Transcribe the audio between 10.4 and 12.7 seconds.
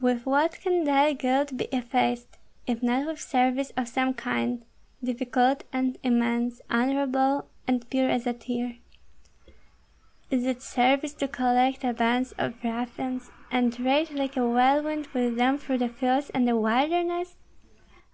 it service to collect a band of